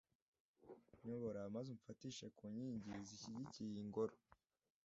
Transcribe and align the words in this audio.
nyobora 1.05 1.39
maze 1.55 1.67
umfatishe 1.75 2.25
ku 2.37 2.43
nkingi 2.53 2.91
zishyigikiye 3.07 3.67
iyi 3.71 3.83
ngoro 3.89 4.15